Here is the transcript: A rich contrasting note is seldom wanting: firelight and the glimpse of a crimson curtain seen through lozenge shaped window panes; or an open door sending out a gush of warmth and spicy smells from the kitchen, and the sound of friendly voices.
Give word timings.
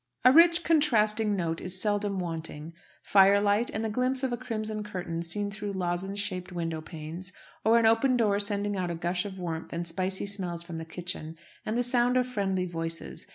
A 0.25 0.31
rich 0.31 0.63
contrasting 0.63 1.35
note 1.35 1.61
is 1.61 1.79
seldom 1.79 2.17
wanting: 2.17 2.73
firelight 3.03 3.69
and 3.69 3.85
the 3.85 3.89
glimpse 3.89 4.23
of 4.23 4.33
a 4.33 4.35
crimson 4.35 4.83
curtain 4.83 5.21
seen 5.21 5.51
through 5.51 5.73
lozenge 5.73 6.17
shaped 6.17 6.51
window 6.51 6.81
panes; 6.81 7.31
or 7.63 7.77
an 7.77 7.85
open 7.85 8.17
door 8.17 8.39
sending 8.39 8.75
out 8.75 8.89
a 8.89 8.95
gush 8.95 9.25
of 9.25 9.37
warmth 9.37 9.71
and 9.73 9.87
spicy 9.87 10.25
smells 10.25 10.63
from 10.63 10.77
the 10.77 10.85
kitchen, 10.85 11.35
and 11.67 11.77
the 11.77 11.83
sound 11.83 12.17
of 12.17 12.25
friendly 12.25 12.65
voices. 12.65 13.27